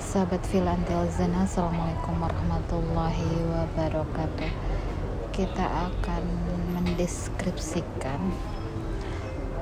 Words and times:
Sahabat 0.00 0.40
fil 0.48 0.64
antil 0.64 1.04
zana 1.12 1.44
Assalamualaikum 1.44 2.16
warahmatullahi 2.16 3.28
wabarakatuh. 3.44 4.50
Kita 5.36 5.66
akan 5.92 6.22
mendeskripsikan 6.72 8.20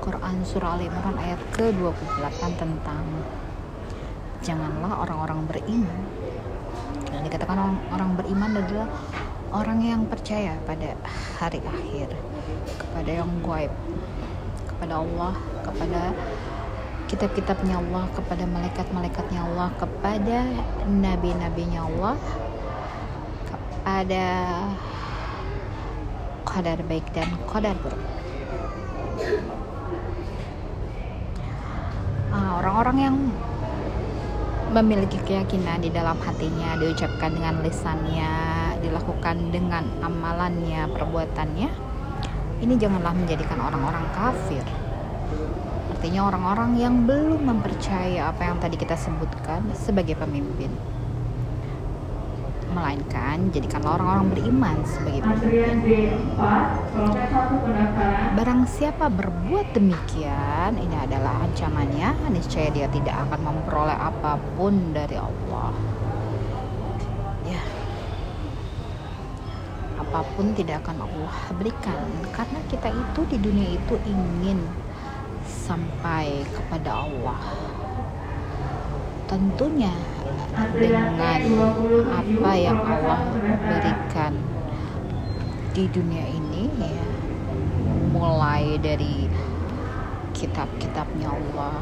Quran 0.03 0.43
Surah 0.43 0.75
Al-Imran 0.75 1.15
ayat 1.15 1.39
ke-28 1.55 2.59
tentang 2.59 3.07
Janganlah 4.43 4.99
orang-orang 4.99 5.47
beriman. 5.47 6.03
Yang 7.07 7.31
dikatakan 7.31 7.55
orang, 7.55 7.79
orang 7.95 8.11
beriman 8.19 8.51
adalah 8.59 8.91
Orang 9.55 9.79
yang 9.79 10.03
percaya 10.11 10.59
pada 10.67 10.99
hari 11.39 11.63
akhir 11.63 12.11
Kepada 12.83 13.11
yang 13.23 13.31
gaib 13.39 13.71
Kepada 14.67 14.99
Allah 14.99 15.33
Kepada 15.63 16.01
kitab-kitabnya 17.07 17.79
Allah 17.79 18.03
Kepada 18.11 18.43
malaikat-malaikatnya 18.43 19.39
Allah 19.39 19.71
Kepada 19.79 20.37
nabi-nabinya 20.83 21.87
Allah 21.87 22.19
Kepada 23.47 24.25
Qadar 26.43 26.83
baik 26.91 27.07
dan 27.15 27.29
qadar 27.47 27.73
buruk 27.79 29.62
orang-orang 32.33 32.97
yang 32.97 33.15
memiliki 34.73 35.21
keyakinan 35.21 35.85
di 35.85 35.93
dalam 35.93 36.17
hatinya 36.17 36.73
diucapkan 36.81 37.29
dengan 37.29 37.61
lisannya 37.61 38.33
dilakukan 38.81 39.53
dengan 39.53 39.85
amalannya 40.01 40.89
perbuatannya 40.89 41.69
ini 42.63 42.79
janganlah 42.79 43.11
menjadikan 43.11 43.59
orang-orang 43.59 44.07
kafir. 44.15 44.63
Artinya 45.91 46.31
orang-orang 46.31 46.79
yang 46.79 47.03
belum 47.03 47.43
mempercaya 47.43 48.31
apa 48.31 48.47
yang 48.47 48.57
tadi 48.59 48.79
kita 48.79 48.95
sebutkan 48.95 49.67
sebagai 49.75 50.15
pemimpin 50.15 50.71
melainkan 52.73 53.53
jadikanlah 53.53 54.01
orang-orang 54.01 54.27
beriman 54.33 54.77
sebagai 54.83 55.21
pemimpin. 55.21 56.09
Barang 58.33 58.65
siapa 58.65 59.07
berbuat 59.13 59.77
demikian, 59.77 60.81
ini 60.81 60.95
adalah 60.97 61.45
ancamannya, 61.45 62.33
niscaya 62.33 62.73
dia 62.73 62.89
tidak 62.89 63.15
akan 63.29 63.39
memperoleh 63.45 63.93
apa 63.93 64.41
pun 64.57 64.73
dari 64.91 65.17
Allah. 65.21 65.71
Ya. 67.45 67.61
Apa 70.01 70.25
pun 70.33 70.57
tidak 70.57 70.81
akan 70.83 71.05
Allah 71.05 71.35
berikan 71.55 72.01
karena 72.33 72.59
kita 72.67 72.89
itu 72.89 73.21
di 73.29 73.37
dunia 73.37 73.69
itu 73.77 73.95
ingin 74.09 74.59
sampai 75.45 76.43
kepada 76.51 77.05
Allah. 77.05 77.39
Tentunya 79.23 79.93
dengan 80.75 81.15
apa 82.11 82.51
yang 82.59 82.79
Allah 82.83 83.23
berikan 83.63 84.33
di 85.73 85.87
dunia 85.89 86.25
ini 86.27 86.69
ya. 86.77 87.05
Mulai 88.13 88.77
dari 88.77 89.25
kitab-kitabnya 90.37 91.33
Allah 91.33 91.81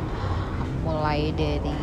mulai 0.81 1.30
dari 1.36 1.78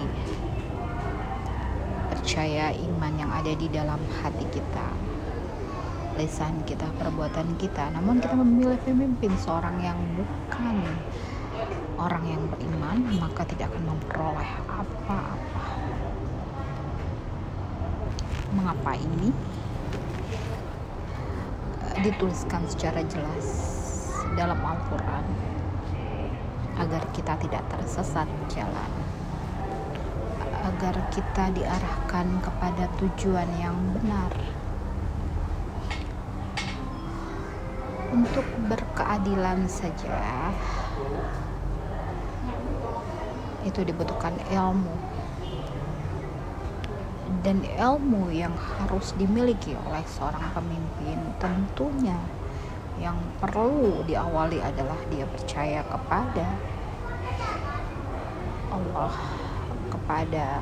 percaya 2.11 2.75
iman 2.75 3.13
yang 3.15 3.31
ada 3.31 3.53
di 3.55 3.69
dalam 3.71 4.01
hati 4.23 4.47
kita 4.51 4.89
lisan 6.19 6.67
kita 6.67 6.91
perbuatan 6.99 7.55
kita. 7.63 7.95
Namun 7.95 8.19
kita 8.19 8.35
memilih 8.35 8.75
pemimpin 8.83 9.31
seorang 9.39 9.79
yang 9.79 9.99
bukan 10.19 10.83
orang 11.99 12.25
yang 12.27 12.43
beriman 12.51 12.99
maka 13.19 13.43
tidak 13.47 13.71
akan 13.75 13.95
memperoleh 13.95 14.51
apa-apa 14.71 15.21
mengapa 18.55 18.97
ini? 18.97 19.33
Dituliskan 21.99 22.63
secara 22.71 23.03
jelas 23.05 23.47
dalam 24.39 24.61
Al-Quran 24.63 25.25
agar 26.79 27.03
kita 27.11 27.35
tidak 27.43 27.67
tersesat 27.67 28.31
jalan. 28.47 28.93
Agar 30.63 30.95
kita 31.11 31.51
diarahkan 31.59 32.39
kepada 32.39 32.87
tujuan 33.03 33.51
yang 33.59 33.75
benar. 33.99 34.31
Untuk 38.09 38.47
berkeadilan 38.71 39.69
saja 39.69 40.55
itu 43.67 43.85
dibutuhkan 43.85 44.33
ilmu 44.49 45.18
dan 47.43 47.63
ilmu 47.63 48.35
yang 48.35 48.53
harus 48.55 49.15
dimiliki 49.15 49.79
oleh 49.87 50.03
seorang 50.07 50.43
pemimpin 50.53 51.19
tentunya. 51.39 52.19
Yang 52.99 53.19
perlu 53.39 54.03
diawali 54.11 54.59
adalah 54.59 54.99
dia 55.07 55.23
percaya 55.31 55.87
kepada 55.87 56.47
Allah 58.75 59.15
kepada 59.89 60.61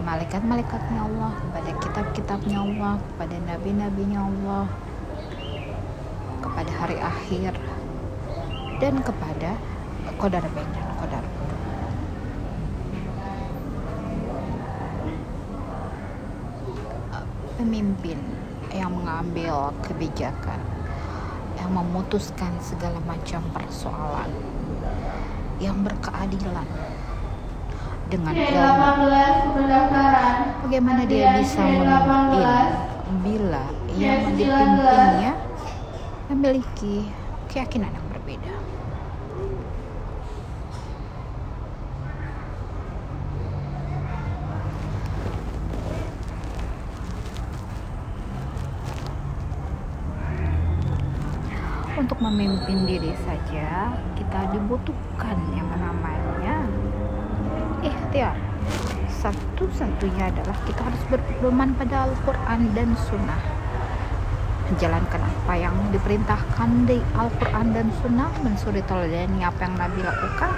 malaikat-malaikatnya 0.00 1.00
Allah 1.00 1.32
kepada 1.36 1.70
kitab-kitabnya 1.82 2.58
Allah 2.60 2.94
kepada 3.12 3.36
nabi-nabinya 3.44 4.20
Allah 4.24 4.64
kepada 6.40 6.72
hari 6.72 6.96
akhir 6.96 7.52
dan 8.80 8.94
kepada 9.04 9.60
kodar 10.16 10.44
dan 10.44 10.68
kodar 10.96 11.24
pemimpin 17.60 18.16
yang 18.72 18.88
mengambil 18.88 19.68
kebijakan 19.84 20.56
yang 21.60 21.76
memutuskan 21.76 22.56
segala 22.64 22.96
macam 23.04 23.44
persoalan 23.52 24.32
yang 25.60 25.76
berkeadilan 25.84 26.64
dengan 28.08 28.32
ilmu. 28.32 29.12
bagaimana 30.64 31.04
dia 31.04 31.36
bisa 31.36 31.60
memimpin 31.60 32.48
bila 33.20 33.64
yang 34.00 34.32
dipimpinnya 34.32 35.32
memiliki 36.32 37.12
keyakinan 37.52 37.92
yang 37.92 38.06
berbeda 38.08 38.54
untuk 52.00 52.09
memimpin 52.20 52.84
diri 52.84 53.16
saja 53.24 53.96
kita 54.12 54.40
dibutuhkan 54.52 55.40
yang 55.56 55.64
namanya 55.72 56.68
ikhtiar. 57.80 58.36
Satu-satunya 59.08 60.28
adalah 60.28 60.56
kita 60.68 60.84
harus 60.84 61.02
berpedoman 61.08 61.72
pada 61.80 62.08
Al-Quran 62.08 62.76
dan 62.76 62.92
Sunnah. 63.08 63.40
Menjalankan 64.68 65.22
apa 65.24 65.54
yang 65.56 65.76
diperintahkan 65.96 66.70
di 66.84 67.00
Al-Quran 67.16 67.72
dan 67.72 67.88
Sunnah 68.04 68.30
mensuri 68.44 68.84
teladani 68.84 69.40
apa 69.40 69.60
yang 69.64 69.74
Nabi 69.80 70.00
lakukan 70.04 70.52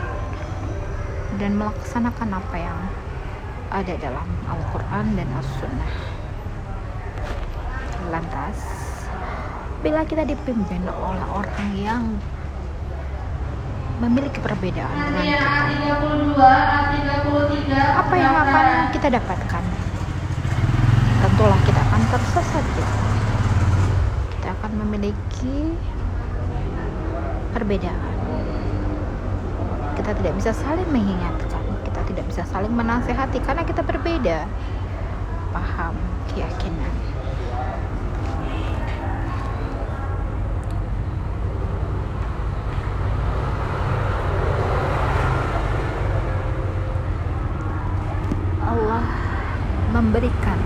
dan 1.38 1.56
melaksanakan 1.56 2.42
apa 2.42 2.56
yang 2.58 2.78
ada 3.70 3.94
dalam 4.02 4.28
Al-Quran 4.50 5.06
dan 5.16 5.28
As-Sunnah. 5.38 5.92
Lantas 8.10 8.81
bila 9.82 10.06
kita 10.06 10.22
dipimpin 10.22 10.86
oleh 10.86 11.26
orang 11.34 11.66
yang 11.74 12.02
memiliki 13.98 14.38
perbedaan 14.38 14.94
dengan 15.10 15.58
kita, 17.50 17.82
apa 17.98 18.14
yang 18.14 18.34
akan 18.46 18.66
kita 18.94 19.08
dapatkan? 19.10 19.64
Tentulah 21.22 21.60
kita 21.66 21.80
akan 21.82 22.02
tersesat 22.14 22.66
ya. 22.78 22.88
Kita 24.38 24.48
akan 24.54 24.72
memiliki 24.86 25.74
perbedaan. 27.50 28.14
Kita 29.98 30.10
tidak 30.14 30.32
bisa 30.38 30.50
saling 30.54 30.88
mengingatkan, 30.94 31.62
kita 31.82 32.00
tidak 32.06 32.24
bisa 32.30 32.42
saling 32.46 32.70
menasehati 32.70 33.38
karena 33.42 33.66
kita 33.66 33.82
berbeda 33.82 34.46
paham 35.50 35.94
keyakinan. 36.30 37.12
memberikan 49.92 50.58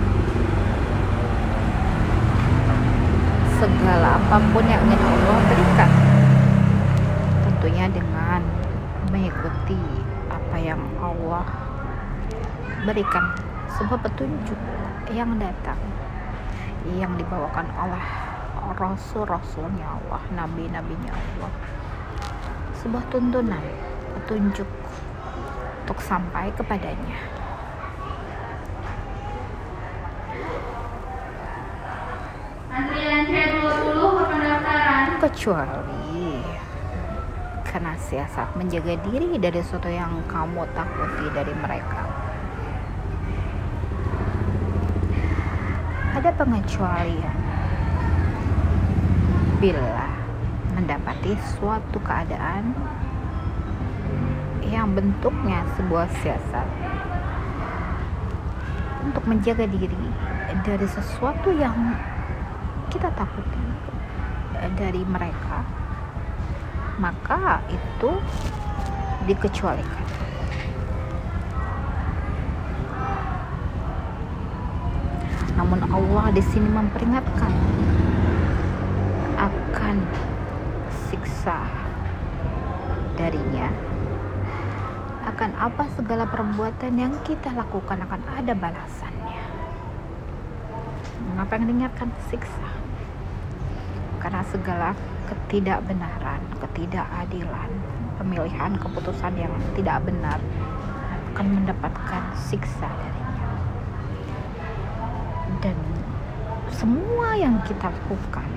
segala 3.58 4.22
apa 4.22 4.38
pun 4.54 4.64
yang 4.64 4.80
ingin 4.86 5.02
Allah 5.02 5.38
berikan 5.50 5.90
tentunya 7.42 7.86
dengan 7.90 8.40
mengikuti 9.56 9.80
apa 10.28 10.56
yang 10.60 10.80
Allah 11.00 11.46
berikan. 12.84 13.24
Sebuah 13.76 14.00
petunjuk 14.08 14.56
yang 15.12 15.36
datang 15.36 15.76
yang 16.96 17.12
dibawakan 17.18 17.66
oleh 17.76 18.04
rasul-rasulnya 18.76 19.84
Allah 19.84 20.22
nabi-nabinya 20.32 21.12
Allah. 21.12 21.52
Sebuah 22.80 23.04
tuntunan 23.12 23.64
petunjuk 24.20 24.68
untuk 25.84 25.98
sampai 26.00 26.52
kepadanya. 26.56 27.18
Kecuali 35.16 35.95
karena 37.76 37.92
siasat 38.00 38.56
menjaga 38.56 38.96
diri 39.04 39.36
dari 39.36 39.60
sesuatu 39.60 39.92
yang 39.92 40.24
kamu 40.32 40.64
takuti 40.72 41.28
dari 41.28 41.52
mereka. 41.60 42.08
Ada 46.16 46.32
pengecualian. 46.40 47.36
Bila 49.60 50.08
mendapati 50.72 51.36
suatu 51.52 52.00
keadaan 52.00 52.72
yang 54.64 54.96
bentuknya 54.96 55.60
sebuah 55.76 56.08
siasat 56.24 56.68
untuk 59.04 59.24
menjaga 59.28 59.68
diri 59.68 60.00
dari 60.64 60.88
sesuatu 60.88 61.52
yang 61.52 61.76
kita 62.88 63.12
takuti 63.12 63.64
dari 64.80 65.04
mereka 65.04 65.84
maka 66.96 67.60
itu 67.68 68.10
dikecualikan. 69.28 70.06
Namun 75.56 75.80
Allah 75.88 76.26
di 76.36 76.42
sini 76.44 76.68
memperingatkan 76.68 77.52
akan 79.36 79.96
siksa 81.08 81.64
darinya 83.16 83.72
akan 85.26 85.52
apa 85.58 85.84
segala 85.98 86.24
perbuatan 86.28 86.92
yang 86.96 87.12
kita 87.26 87.50
lakukan 87.50 87.98
akan 88.04 88.22
ada 88.30 88.54
balasannya. 88.54 89.42
Mengapa 91.34 91.58
yang 91.58 91.66
diingatkan? 91.66 92.08
Siksa. 92.30 92.68
Karena 94.22 94.46
segala 94.46 94.94
ketidakbenaran 95.26 96.40
ketidakadilan 96.62 97.70
pemilihan 98.16 98.72
keputusan 98.80 99.34
yang 99.36 99.52
tidak 99.76 100.02
benar 100.08 100.40
akan 101.36 101.46
mendapatkan 101.52 102.22
siksa 102.32 102.88
darinya. 102.88 103.48
Dan 105.60 105.76
semua 106.72 107.36
yang 107.36 107.60
kita 107.68 107.92
lakukan 107.92 108.48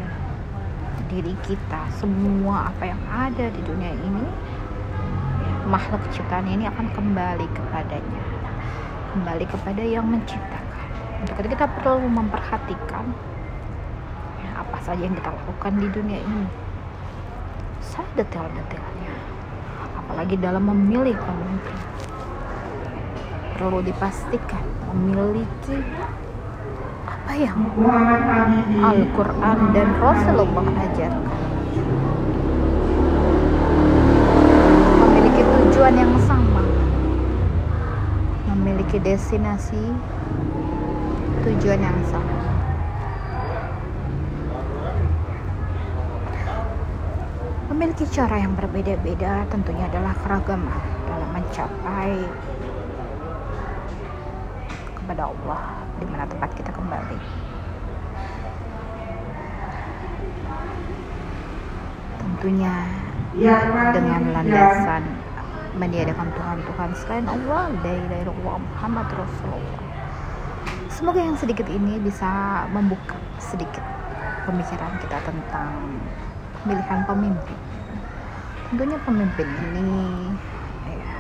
diri 1.10 1.34
kita 1.42 1.90
semua 1.98 2.70
apa 2.70 2.86
yang 2.86 3.02
ada 3.10 3.50
di 3.50 3.62
dunia 3.66 3.90
ini 3.98 4.26
makhluk 5.70 6.02
ciptaan 6.14 6.46
ini 6.50 6.66
akan 6.70 6.90
kembali 6.94 7.46
kepadanya. 7.54 8.24
Kembali 9.14 9.46
kepada 9.50 9.82
yang 9.82 10.06
menciptakan. 10.06 10.88
Itu 11.26 11.50
kita 11.50 11.66
perlu 11.66 12.10
memperhatikan 12.10 13.06
ya, 13.10 13.39
saja 14.90 15.06
yang 15.06 15.14
kita 15.14 15.30
lakukan 15.30 15.74
di 15.78 15.88
dunia 15.94 16.18
ini. 16.18 16.50
Saya 17.78 18.10
detail-detailnya 18.18 19.14
apalagi 19.94 20.34
dalam 20.42 20.66
memilih 20.66 21.14
pemimpin 21.14 21.78
perlu 23.54 23.86
dipastikan 23.86 24.66
memiliki 24.90 25.78
apa 27.06 27.32
yang 27.38 27.70
Al-Quran 28.82 29.58
dan 29.78 29.88
Rasulullah 30.02 30.66
ajarkan. 30.90 31.42
Memiliki 35.06 35.42
tujuan 35.46 35.94
yang 35.94 36.14
sama. 36.26 36.66
Memiliki 38.58 38.98
destinasi 38.98 39.94
tujuan 41.46 41.78
yang 41.78 42.00
sama 42.10 42.59
memiliki 47.80 48.12
cara 48.12 48.36
yang 48.44 48.60
berbeda-beda 48.60 49.48
tentunya 49.48 49.88
adalah 49.88 50.12
keragaman 50.20 50.84
dalam 51.08 51.32
mencapai 51.32 52.12
kepada 55.00 55.32
Allah 55.32 55.80
di 55.96 56.04
mana 56.12 56.28
tempat 56.28 56.52
kita 56.60 56.76
kembali. 56.76 57.20
Tentunya 62.20 62.84
dengan 63.96 64.22
landasan 64.28 65.04
meniadakan 65.80 66.36
Tuhan-Tuhan 66.36 66.90
selain 67.00 67.32
Allah 67.32 67.72
dari 67.80 68.28
Allah 68.28 68.60
Muhammad 68.60 69.08
Rasulullah. 69.08 69.80
Semoga 70.92 71.24
yang 71.24 71.40
sedikit 71.40 71.72
ini 71.72 71.96
bisa 72.04 72.28
membuka 72.76 73.16
sedikit 73.40 73.88
pemikiran 74.44 75.00
kita 75.00 75.24
tentang 75.24 75.72
pemilihan 76.60 77.08
pemimpin. 77.08 77.69
Tentunya 78.70 79.02
pemimpin 79.02 79.50
ini 79.50 80.30
ya, 80.86 81.18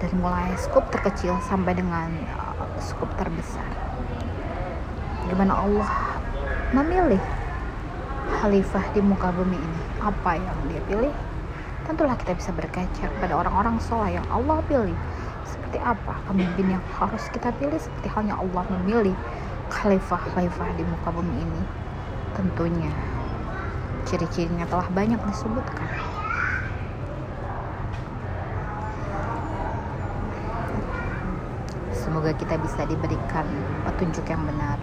dari 0.00 0.16
mulai 0.16 0.48
skup 0.56 0.88
terkecil 0.88 1.36
sampai 1.44 1.76
dengan 1.76 2.08
skup 2.80 3.12
terbesar. 3.20 3.68
Gimana 5.28 5.52
Allah 5.52 5.92
memilih 6.72 7.20
khalifah 8.40 8.80
di 8.96 9.04
muka 9.04 9.28
bumi 9.28 9.60
ini? 9.60 9.80
Apa 10.00 10.40
yang 10.40 10.56
dia 10.72 10.80
pilih? 10.88 11.12
Tentulah 11.84 12.16
kita 12.16 12.32
bisa 12.32 12.48
berkaca 12.56 13.12
pada 13.20 13.36
orang-orang 13.36 13.76
soleh 13.84 14.16
yang 14.16 14.24
Allah 14.32 14.64
pilih. 14.64 14.96
Seperti 15.44 15.84
apa 15.84 16.16
pemimpin 16.32 16.80
yang 16.80 16.84
harus 16.96 17.28
kita 17.28 17.52
pilih? 17.60 17.76
Seperti 17.76 18.08
halnya 18.08 18.40
Allah 18.40 18.64
memilih 18.80 19.12
khalifah-khalifah 19.68 20.80
di 20.80 20.84
muka 20.88 21.12
bumi 21.12 21.44
ini. 21.44 21.62
Tentunya 22.32 22.88
ciri-cirinya 24.08 24.66
telah 24.66 24.88
banyak 24.90 25.20
disebutkan 25.28 26.01
Kita 32.32 32.56
bisa 32.58 32.82
diberikan 32.88 33.46
petunjuk 33.86 34.24
yang 34.26 34.42
benar, 34.48 34.80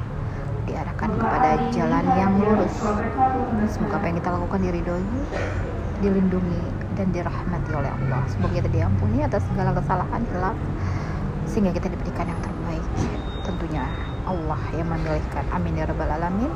diarahkan 0.70 1.10
kepada 1.18 1.50
jalan 1.74 2.06
yang 2.16 2.34
lurus. 2.40 2.72
Semoga 3.68 4.00
apa 4.00 4.06
yang 4.08 4.18
kita 4.22 4.30
lakukan 4.32 4.60
diridhoi, 4.64 5.06
dilindungi 6.00 6.62
dan 6.96 7.10
dirahmati 7.12 7.72
oleh 7.76 7.92
Allah. 7.92 8.22
Semoga 8.32 8.64
kita 8.64 8.70
diampuni 8.72 9.26
atas 9.26 9.44
segala 9.50 9.76
kesalahan 9.76 10.22
hilaf 10.30 10.58
sehingga 11.50 11.74
kita 11.74 11.90
diberikan 11.90 12.30
yang 12.30 12.40
terbaik. 12.40 12.86
Tentunya 13.44 13.84
Allah 14.30 14.62
yang 14.78 14.88
memilihkan. 14.94 15.44
Amin 15.50 15.74
ya 15.74 15.90
rabbal 15.90 16.12
alamin. 16.12 16.54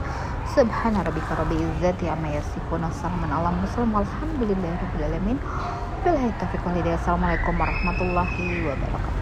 Subhana 0.54 1.02
rabbika 1.02 1.34
rabbil 1.34 1.58
izzati 1.58 2.06
amma 2.06 2.30
yasifun. 2.38 2.86
Wassalamu 2.86 3.26
ala 3.26 3.50
mursalin 3.50 3.90
walhamdulillahi 3.90 4.76
rabbil 4.78 5.06
alamin. 5.10 5.38
Billahi 6.06 6.30
taufiq. 6.38 6.62
Assalamualaikum 6.94 7.58
warahmatullahi 7.58 8.46
wabarakatuh. 8.68 9.12